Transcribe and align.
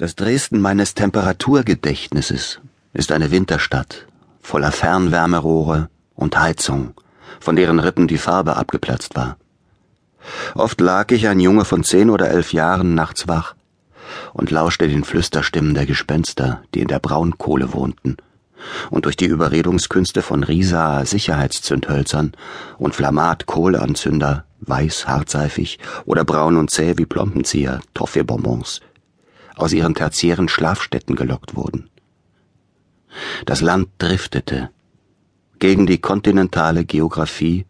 Das 0.00 0.14
Dresden 0.14 0.60
meines 0.60 0.94
Temperaturgedächtnisses 0.94 2.60
ist 2.92 3.10
eine 3.10 3.32
Winterstadt 3.32 4.06
voller 4.40 4.70
Fernwärmerohre 4.70 5.88
und 6.14 6.38
Heizung, 6.38 6.94
von 7.40 7.56
deren 7.56 7.80
Rippen 7.80 8.06
die 8.06 8.16
Farbe 8.16 8.54
abgeplatzt 8.54 9.16
war. 9.16 9.38
Oft 10.54 10.80
lag 10.80 11.10
ich, 11.10 11.26
ein 11.26 11.40
Junge 11.40 11.64
von 11.64 11.82
zehn 11.82 12.10
oder 12.10 12.30
elf 12.30 12.52
Jahren, 12.52 12.94
nachts 12.94 13.26
wach 13.26 13.56
und 14.34 14.52
lauschte 14.52 14.86
den 14.86 15.02
Flüsterstimmen 15.02 15.74
der 15.74 15.84
Gespenster, 15.84 16.62
die 16.76 16.80
in 16.82 16.88
der 16.88 17.00
Braunkohle 17.00 17.72
wohnten 17.72 18.18
und 18.90 19.04
durch 19.04 19.16
die 19.16 19.26
Überredungskünste 19.26 20.22
von 20.22 20.44
Risa 20.44 21.04
Sicherheitszündhölzern 21.06 22.34
und 22.78 22.94
Flammat 22.94 23.46
Kohleanzünder, 23.46 24.44
weiß 24.60 25.08
hartseifig 25.08 25.80
oder 26.04 26.24
braun 26.24 26.56
und 26.56 26.70
zäh 26.70 26.96
wie 26.98 27.06
Plompenzieher, 27.06 27.80
Toffeebonbons 27.94 28.80
aus 29.58 29.72
ihren 29.72 29.94
tertiären 29.94 30.48
Schlafstätten 30.48 31.16
gelockt 31.16 31.56
wurden. 31.56 31.90
Das 33.46 33.60
Land 33.60 33.88
driftete, 33.98 34.70
gegen 35.58 35.86
die 35.86 35.98
kontinentale 35.98 36.84
Geographie 36.84 37.66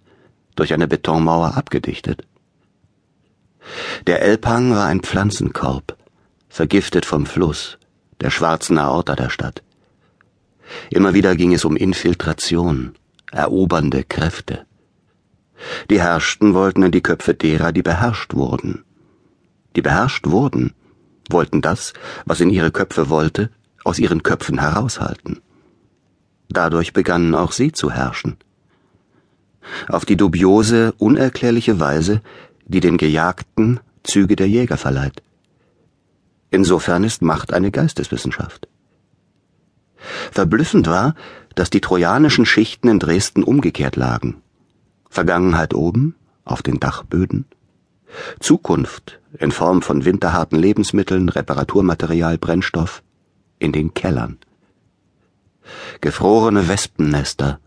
durch 0.57 0.75
eine 0.75 0.89
Betonmauer 0.89 1.57
abgedichtet. 1.57 2.27
Der 4.07 4.23
Elbhang 4.23 4.75
war 4.75 4.87
ein 4.87 5.01
Pflanzenkorb, 5.01 5.97
vergiftet 6.49 7.07
vom 7.07 7.27
Fluss, 7.27 7.79
der 8.21 8.31
schwarzen 8.31 8.79
Aorta 8.79 9.15
der 9.15 9.31
Stadt. 9.31 9.63
Immer 10.91 11.15
wieder 11.15 11.37
ging 11.37 11.55
es 11.55 11.65
um 11.65 11.77
Infiltration, 11.77 12.95
erobernde 13.31 14.05
Kräfte. 14.05 14.67
Die 15.91 16.01
Herrschten 16.01 16.55
wollten 16.55 16.83
in 16.83 16.93
die 16.93 17.03
Köpfe 17.03 17.35
derer, 17.35 17.73
die 17.73 17.83
beherrscht 17.83 18.35
wurden. 18.35 18.85
Die 19.77 19.83
beherrscht 19.83 20.27
wurden, 20.27 20.75
wollten 21.31 21.61
das, 21.61 21.93
was 22.25 22.41
in 22.41 22.51
ihre 22.51 22.71
Köpfe 22.71 23.09
wollte, 23.09 23.51
aus 23.85 23.99
ihren 23.99 24.23
Köpfen 24.23 24.59
heraushalten. 24.59 25.41
Dadurch 26.49 26.93
begannen 26.93 27.35
auch 27.35 27.53
sie 27.53 27.73
zu 27.73 27.91
herrschen. 27.91 28.37
Auf 29.89 30.05
die 30.05 30.17
dubiose, 30.17 30.93
unerklärliche 30.99 31.79
Weise, 31.79 32.23
die 32.67 32.81
den 32.81 32.97
Gejagten 32.97 33.81
Züge 34.03 34.37
der 34.37 34.49
Jäger 34.49 34.77
verleiht. 34.77 35.23
Insofern 36.51 37.05
ist 37.05 37.21
Macht 37.21 37.53
eine 37.53 37.71
Geisteswissenschaft. 37.71 38.69
Verblüffend 40.31 40.87
war, 40.87 41.15
dass 41.55 41.71
die 41.71 41.81
trojanischen 41.81 42.47
Schichten 42.47 42.89
in 42.89 42.99
Dresden 42.99 43.43
umgekehrt 43.43 43.97
lagen. 43.97 44.41
Vergangenheit 45.11 45.75
oben, 45.75 46.15
auf 46.45 46.63
den 46.63 46.81
Dachböden, 46.81 47.45
Zukunft 48.41 49.18
in 49.39 49.53
Form 49.53 49.83
von 49.83 50.05
winterharten 50.05 50.59
Lebensmitteln, 50.59 51.29
Reparaturmaterial, 51.29 52.39
Brennstoff 52.39 53.03
in 53.59 53.73
den 53.73 53.95
Kellern. 53.95 54.39
Gefrorene 56.01 56.69
Wespennester, 56.69 57.61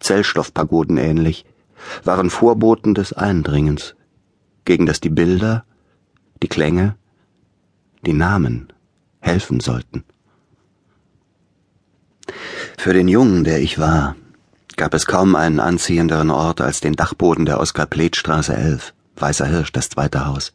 Zellstoffpagoden 0.00 0.96
ähnlich, 0.96 1.44
waren 2.04 2.30
Vorboten 2.30 2.94
des 2.94 3.12
Eindringens, 3.12 3.94
gegen 4.64 4.86
das 4.86 5.00
die 5.00 5.10
Bilder, 5.10 5.64
die 6.42 6.48
Klänge, 6.48 6.96
die 8.04 8.12
Namen 8.12 8.72
helfen 9.20 9.60
sollten. 9.60 10.04
Für 12.76 12.92
den 12.92 13.08
Jungen, 13.08 13.44
der 13.44 13.60
ich 13.60 13.78
war, 13.78 14.14
gab 14.76 14.94
es 14.94 15.06
kaum 15.06 15.34
einen 15.34 15.58
anziehenderen 15.58 16.30
Ort 16.30 16.60
als 16.60 16.80
den 16.80 16.94
Dachboden 16.94 17.46
der 17.46 17.60
Oskar-Pleth-Straße 17.60 18.54
11. 18.54 18.94
Weißer 19.16 19.46
Hirsch, 19.46 19.72
das 19.72 19.88
zweite 19.88 20.26
Haus, 20.26 20.52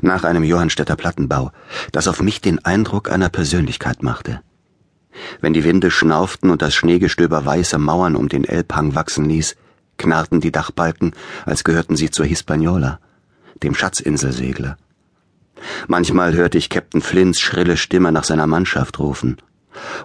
nach 0.00 0.24
einem 0.24 0.44
Johannstädter 0.44 0.96
Plattenbau, 0.96 1.52
das 1.92 2.08
auf 2.08 2.20
mich 2.20 2.40
den 2.40 2.64
Eindruck 2.64 3.10
einer 3.10 3.28
Persönlichkeit 3.28 4.02
machte. 4.02 4.40
Wenn 5.40 5.52
die 5.52 5.64
Winde 5.64 5.90
schnauften 5.90 6.50
und 6.50 6.62
das 6.62 6.74
Schneegestöber 6.74 7.44
weiße 7.44 7.78
Mauern 7.78 8.16
um 8.16 8.28
den 8.28 8.44
Elbhang 8.44 8.94
wachsen 8.94 9.26
ließ, 9.26 9.56
knarrten 9.98 10.40
die 10.40 10.52
Dachbalken, 10.52 11.12
als 11.44 11.64
gehörten 11.64 11.96
sie 11.96 12.10
zur 12.10 12.26
Hispaniola, 12.26 12.98
dem 13.62 13.74
Schatzinselsegler. 13.74 14.76
Manchmal 15.86 16.34
hörte 16.34 16.58
ich 16.58 16.70
Captain 16.70 17.02
Flints 17.02 17.40
schrille 17.40 17.76
Stimme 17.76 18.10
nach 18.10 18.24
seiner 18.24 18.46
Mannschaft 18.46 18.98
rufen 18.98 19.36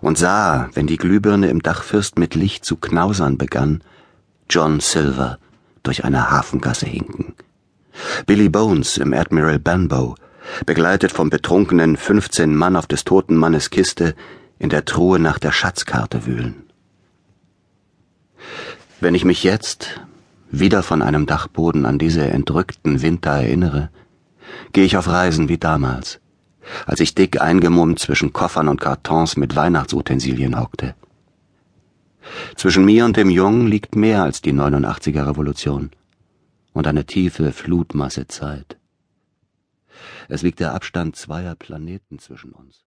und 0.01 0.17
sah, 0.17 0.69
wenn 0.73 0.87
die 0.87 0.97
Glühbirne 0.97 1.49
im 1.49 1.61
Dachfürst 1.61 2.17
mit 2.19 2.35
Licht 2.35 2.63
zu 2.63 2.77
knausern 2.77 3.37
begann, 3.37 3.83
John 4.49 4.79
Silver 4.79 5.39
durch 5.83 6.05
eine 6.05 6.31
Hafengasse 6.31 6.85
hinken. 6.85 7.33
Billy 8.25 8.49
Bones 8.49 8.97
im 8.97 9.13
Admiral 9.13 9.59
Benbow, 9.59 10.15
begleitet 10.65 11.11
vom 11.11 11.29
betrunkenen 11.29 11.97
15 11.97 12.55
Mann 12.55 12.75
auf 12.75 12.87
des 12.87 13.03
toten 13.03 13.35
Mannes 13.35 13.69
Kiste, 13.69 14.15
in 14.59 14.69
der 14.69 14.85
Truhe 14.85 15.19
nach 15.19 15.39
der 15.39 15.51
Schatzkarte 15.51 16.25
wühlen. 16.25 16.63
Wenn 18.99 19.15
ich 19.15 19.25
mich 19.25 19.43
jetzt 19.43 20.01
wieder 20.49 20.81
von 20.81 21.01
einem 21.01 21.25
Dachboden 21.25 21.85
an 21.85 21.99
diese 21.99 22.25
entrückten 22.25 23.01
Winter 23.01 23.31
erinnere, 23.31 23.89
gehe 24.73 24.85
ich 24.85 24.97
auf 24.97 25.07
Reisen 25.07 25.49
wie 25.49 25.57
damals, 25.57 26.19
als 26.85 26.99
ich 26.99 27.13
dick 27.13 27.41
eingemummt 27.41 27.99
zwischen 27.99 28.33
Koffern 28.33 28.67
und 28.67 28.81
Kartons 28.81 29.37
mit 29.37 29.55
Weihnachtsutensilien 29.55 30.59
hockte. 30.59 30.95
Zwischen 32.55 32.85
mir 32.85 33.05
und 33.05 33.17
dem 33.17 33.29
Jungen 33.29 33.67
liegt 33.67 33.95
mehr 33.95 34.23
als 34.23 34.41
die 34.41 34.53
89er 34.53 35.27
Revolution 35.27 35.91
und 36.77 36.85
eine 36.85 37.07
tiefe 37.07 37.53
Flutmasse 37.53 38.27
Zeit. 38.27 38.77
Es 40.29 40.43
liegt 40.43 40.59
der 40.59 40.75
Abstand 40.75 41.15
zweier 41.15 41.55
Planeten 41.55 42.19
zwischen 42.19 42.51
uns. 42.51 42.86